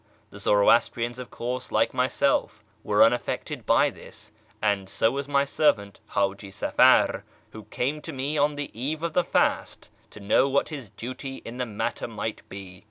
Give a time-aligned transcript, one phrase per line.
[0.31, 5.45] The Zoro astrians, of course, like myself, were unaffected by this, and so was my
[5.45, 10.49] servant Haji Safar, who came to me on the eve of the fast to know
[10.49, 12.79] what his duty in the matter miglit be.